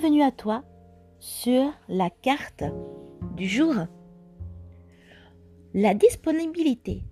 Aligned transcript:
Bienvenue 0.00 0.22
à 0.22 0.30
toi 0.30 0.64
sur 1.18 1.74
la 1.86 2.08
carte 2.08 2.64
du 3.36 3.46
jour. 3.46 3.74
La 5.74 5.92
disponibilité. 5.92 7.02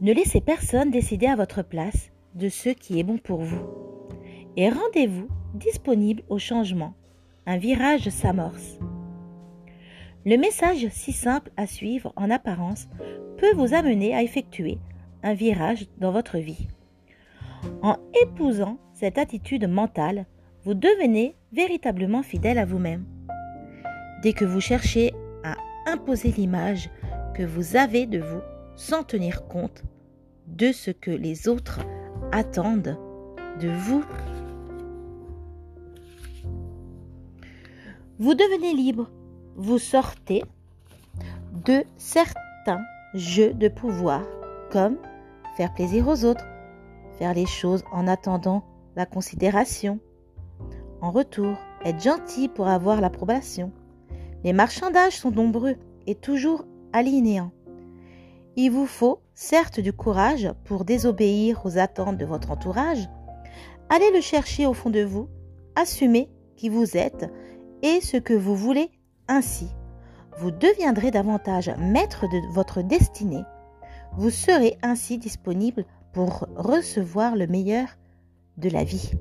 Ne 0.00 0.12
laissez 0.12 0.40
personne 0.40 0.92
décider 0.92 1.26
à 1.26 1.34
votre 1.34 1.62
place 1.62 2.12
de 2.36 2.48
ce 2.48 2.68
qui 2.68 3.00
est 3.00 3.02
bon 3.02 3.18
pour 3.18 3.40
vous. 3.40 3.66
Et 4.56 4.68
rendez-vous 4.68 5.26
disponible 5.54 6.22
au 6.28 6.38
changement. 6.38 6.94
Un 7.46 7.56
virage 7.56 8.08
s'amorce. 8.10 8.78
Le 10.24 10.36
message 10.36 10.86
si 10.92 11.12
simple 11.12 11.50
à 11.56 11.66
suivre 11.66 12.12
en 12.14 12.30
apparence 12.30 12.86
peut 13.38 13.54
vous 13.56 13.74
amener 13.74 14.14
à 14.14 14.22
effectuer 14.22 14.78
un 15.24 15.34
virage 15.34 15.88
dans 15.98 16.12
votre 16.12 16.38
vie. 16.38 16.68
En 17.82 17.96
épousant 18.22 18.78
cette 18.94 19.18
attitude 19.18 19.68
mentale, 19.68 20.26
vous 20.64 20.74
devenez 20.74 21.36
véritablement 21.52 22.22
fidèle 22.22 22.58
à 22.58 22.64
vous-même. 22.64 23.04
Dès 24.22 24.32
que 24.32 24.44
vous 24.44 24.60
cherchez 24.60 25.12
à 25.42 25.56
imposer 25.86 26.32
l'image 26.32 26.90
que 27.34 27.42
vous 27.42 27.76
avez 27.76 28.06
de 28.06 28.18
vous 28.18 28.40
sans 28.74 29.02
tenir 29.02 29.46
compte 29.46 29.82
de 30.46 30.72
ce 30.72 30.90
que 30.90 31.10
les 31.10 31.48
autres 31.48 31.80
attendent 32.32 32.98
de 33.60 33.68
vous, 33.68 34.04
vous 38.18 38.34
devenez 38.34 38.74
libre. 38.74 39.10
Vous 39.56 39.78
sortez 39.78 40.42
de 41.64 41.84
certains 41.96 42.82
jeux 43.14 43.52
de 43.54 43.68
pouvoir 43.68 44.22
comme 44.70 44.96
faire 45.56 45.72
plaisir 45.74 46.06
aux 46.08 46.24
autres, 46.24 46.46
faire 47.18 47.34
les 47.34 47.46
choses 47.46 47.82
en 47.92 48.06
attendant 48.06 48.64
la 48.96 49.06
considération, 49.06 49.98
en 51.00 51.10
retour, 51.10 51.56
être 51.84 52.02
gentil 52.02 52.48
pour 52.48 52.68
avoir 52.68 53.00
l'approbation. 53.00 53.72
Les 54.44 54.52
marchandages 54.52 55.18
sont 55.18 55.30
nombreux 55.30 55.76
et 56.06 56.14
toujours 56.14 56.64
alinéants. 56.92 57.52
Il 58.56 58.70
vous 58.70 58.86
faut 58.86 59.20
certes 59.34 59.80
du 59.80 59.92
courage 59.92 60.52
pour 60.64 60.84
désobéir 60.84 61.64
aux 61.64 61.78
attentes 61.78 62.18
de 62.18 62.24
votre 62.24 62.50
entourage. 62.50 63.08
Allez 63.88 64.10
le 64.12 64.20
chercher 64.20 64.66
au 64.66 64.74
fond 64.74 64.90
de 64.90 65.02
vous, 65.02 65.28
assumez 65.76 66.28
qui 66.56 66.68
vous 66.68 66.96
êtes 66.96 67.30
et 67.82 68.00
ce 68.00 68.16
que 68.16 68.34
vous 68.34 68.56
voulez 68.56 68.90
ainsi. 69.28 69.68
Vous 70.38 70.50
deviendrez 70.50 71.10
davantage 71.10 71.70
maître 71.78 72.26
de 72.28 72.52
votre 72.52 72.82
destinée. 72.82 73.44
Vous 74.16 74.30
serez 74.30 74.78
ainsi 74.82 75.18
disponible 75.18 75.84
pour 76.12 76.46
recevoir 76.56 77.36
le 77.36 77.46
meilleur 77.46 77.88
de 78.56 78.68
la 78.68 78.84
vie. 78.84 79.12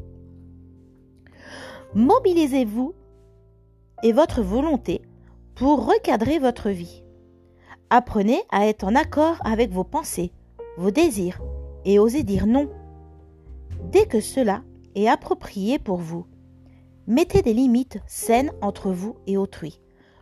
Mobilisez-vous 1.96 2.94
et 4.04 4.12
votre 4.12 4.44
volonté 4.44 5.02
pour 5.56 5.88
recadrer 5.88 6.38
votre 6.38 6.70
vie. 6.70 7.04
Apprenez 7.90 8.44
à 8.52 8.68
être 8.68 8.84
en 8.84 8.94
accord 8.94 9.38
avec 9.44 9.72
vos 9.72 9.84
pensées, 9.84 10.32
vos 10.78 10.92
désirs 10.92 11.42
et 11.86 11.98
osez 11.98 12.22
dire 12.22 12.46
non. 12.46 12.70
Dès 13.92 14.06
que 14.06 14.22
cela 14.22 14.62
est 14.94 15.08
approprié 15.08 15.80
pour 15.80 15.98
vous, 15.98 16.28
mettez 17.08 17.42
des 17.42 17.54
limites 17.54 17.98
saines 18.06 18.52
entre 18.62 18.92
vous 18.92 19.16
et 19.26 19.38
autrui. 19.38 19.82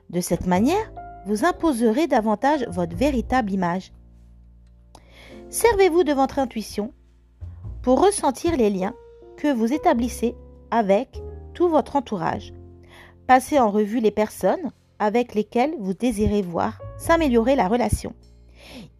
De 0.10 0.22
cette 0.22 0.48
manière, 0.48 0.94
vous 1.26 1.44
imposerez 1.44 2.08
davantage 2.08 2.66
votre 2.70 2.95
véritable 2.95 3.52
image. 3.52 3.92
Servez-vous 5.50 6.06
de 6.06 6.14
votre 6.14 6.40
intuition 6.40 6.94
pour 7.82 8.02
ressentir 8.02 8.56
les 8.56 8.70
liens 8.70 8.95
que 9.36 9.54
vous 9.54 9.73
établissez 9.73 10.34
avec 10.72 11.22
votre 11.66 11.95
entourage. 11.95 12.53
Passez 13.25 13.59
en 13.59 13.71
revue 13.71 13.99
les 13.99 14.11
personnes 14.11 14.71
avec 14.99 15.33
lesquelles 15.33 15.76
vous 15.80 15.93
désirez 15.93 16.42
voir 16.42 16.80
s'améliorer 16.98 17.55
la 17.55 17.67
relation. 17.67 18.14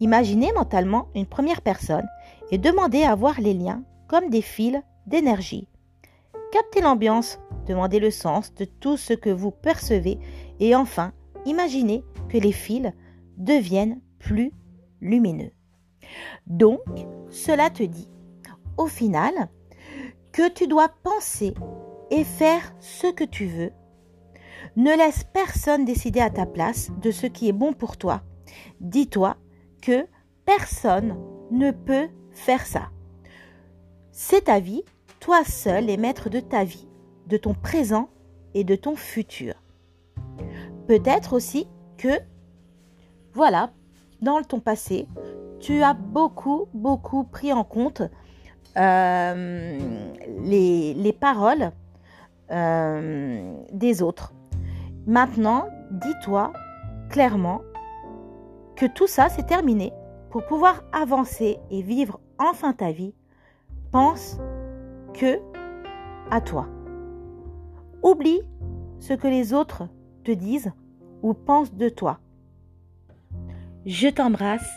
Imaginez 0.00 0.52
mentalement 0.52 1.08
une 1.14 1.26
première 1.26 1.62
personne 1.62 2.06
et 2.50 2.58
demandez 2.58 3.02
à 3.02 3.14
voir 3.14 3.40
les 3.40 3.54
liens 3.54 3.82
comme 4.08 4.30
des 4.30 4.42
fils 4.42 4.80
d'énergie. 5.06 5.68
Captez 6.52 6.80
l'ambiance, 6.80 7.38
demandez 7.66 8.00
le 8.00 8.10
sens 8.10 8.54
de 8.54 8.64
tout 8.64 8.96
ce 8.96 9.12
que 9.12 9.30
vous 9.30 9.50
percevez 9.50 10.18
et 10.60 10.74
enfin, 10.74 11.12
imaginez 11.44 12.04
que 12.28 12.38
les 12.38 12.52
fils 12.52 12.92
deviennent 13.36 14.00
plus 14.18 14.52
lumineux. 15.00 15.52
Donc, 16.46 16.80
cela 17.30 17.70
te 17.70 17.82
dit, 17.82 18.08
au 18.76 18.86
final, 18.86 19.48
que 20.32 20.48
tu 20.48 20.66
dois 20.66 20.88
penser 21.02 21.54
et 22.10 22.24
faire 22.24 22.74
ce 22.80 23.06
que 23.06 23.24
tu 23.24 23.46
veux. 23.46 23.72
Ne 24.76 24.96
laisse 24.96 25.24
personne 25.24 25.84
décider 25.84 26.20
à 26.20 26.30
ta 26.30 26.46
place 26.46 26.90
de 27.02 27.10
ce 27.10 27.26
qui 27.26 27.48
est 27.48 27.52
bon 27.52 27.72
pour 27.72 27.96
toi. 27.96 28.22
Dis-toi 28.80 29.36
que 29.82 30.06
personne 30.44 31.16
ne 31.50 31.70
peut 31.70 32.08
faire 32.32 32.66
ça. 32.66 32.90
C'est 34.12 34.44
ta 34.44 34.60
vie, 34.60 34.82
toi 35.20 35.44
seul 35.44 35.90
est 35.90 35.96
maître 35.96 36.30
de 36.30 36.40
ta 36.40 36.64
vie, 36.64 36.88
de 37.26 37.36
ton 37.36 37.54
présent 37.54 38.08
et 38.54 38.64
de 38.64 38.74
ton 38.74 38.96
futur. 38.96 39.54
Peut-être 40.86 41.34
aussi 41.34 41.68
que, 41.96 42.20
voilà, 43.34 43.70
dans 44.22 44.42
ton 44.42 44.60
passé, 44.60 45.06
tu 45.60 45.82
as 45.82 45.94
beaucoup, 45.94 46.68
beaucoup 46.72 47.24
pris 47.24 47.52
en 47.52 47.64
compte 47.64 48.02
euh, 48.76 49.78
les, 50.42 50.94
les 50.94 51.12
paroles 51.12 51.72
euh, 52.50 53.54
des 53.72 54.02
autres. 54.02 54.32
Maintenant, 55.06 55.68
dis-toi 55.90 56.52
clairement 57.10 57.62
que 58.76 58.86
tout 58.86 59.06
ça, 59.06 59.28
c'est 59.28 59.46
terminé. 59.46 59.92
Pour 60.30 60.44
pouvoir 60.44 60.84
avancer 60.92 61.58
et 61.70 61.82
vivre 61.82 62.20
enfin 62.38 62.72
ta 62.72 62.92
vie, 62.92 63.14
pense 63.90 64.38
que 65.14 65.40
à 66.30 66.40
toi. 66.40 66.68
Oublie 68.02 68.42
ce 68.98 69.14
que 69.14 69.28
les 69.28 69.54
autres 69.54 69.88
te 70.24 70.30
disent 70.30 70.72
ou 71.22 71.34
pensent 71.34 71.74
de 71.74 71.88
toi. 71.88 72.20
Je 73.86 74.08
t'embrasse 74.08 74.70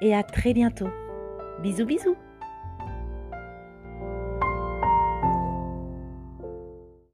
et 0.00 0.14
à 0.14 0.22
très 0.22 0.52
bientôt. 0.52 0.88
Bisous 1.62 1.86
bisous 1.86 2.16